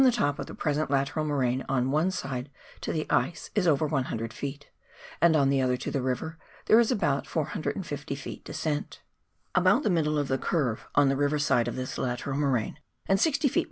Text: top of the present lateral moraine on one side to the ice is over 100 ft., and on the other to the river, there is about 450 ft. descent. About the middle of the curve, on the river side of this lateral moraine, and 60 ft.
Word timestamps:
top 0.09 0.39
of 0.39 0.47
the 0.47 0.55
present 0.55 0.89
lateral 0.89 1.23
moraine 1.25 1.63
on 1.69 1.91
one 1.91 2.09
side 2.09 2.49
to 2.79 2.91
the 2.93 3.05
ice 3.11 3.51
is 3.53 3.67
over 3.67 3.85
100 3.85 4.31
ft., 4.31 4.63
and 5.21 5.35
on 5.35 5.49
the 5.51 5.61
other 5.61 5.77
to 5.77 5.91
the 5.91 6.01
river, 6.01 6.39
there 6.65 6.79
is 6.79 6.91
about 6.91 7.27
450 7.27 8.15
ft. 8.15 8.43
descent. 8.45 9.01
About 9.53 9.83
the 9.83 9.89
middle 9.91 10.17
of 10.17 10.27
the 10.29 10.37
curve, 10.39 10.87
on 10.95 11.07
the 11.09 11.15
river 11.17 11.37
side 11.37 11.67
of 11.67 11.75
this 11.75 11.97
lateral 11.99 12.35
moraine, 12.37 12.79
and 13.05 13.19
60 13.19 13.47
ft. 13.49 13.59